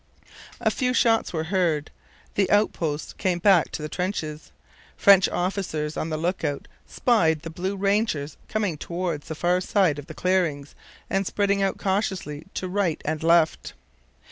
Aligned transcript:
A 0.59 0.71
few 0.71 0.95
shots 0.95 1.31
were 1.31 1.43
heard. 1.43 1.91
The 2.33 2.49
outposts 2.49 3.13
came 3.13 3.37
back 3.37 3.69
to 3.73 3.83
the 3.83 3.87
trenches. 3.87 4.51
French 4.97 5.29
officers 5.29 5.95
on 5.95 6.09
the 6.09 6.17
look 6.17 6.43
out 6.43 6.67
spied 6.87 7.41
the 7.41 7.51
blue 7.51 7.75
rangers 7.75 8.35
coming 8.49 8.79
towards 8.79 9.27
the 9.27 9.35
far 9.35 9.61
side 9.61 9.99
of 9.99 10.07
the 10.07 10.15
clearings 10.15 10.73
and 11.07 11.27
spreading 11.27 11.61
out 11.61 11.77
cautiously 11.77 12.47
to 12.55 12.67
right 12.67 12.99
and 13.05 13.21
left. 13.21 13.73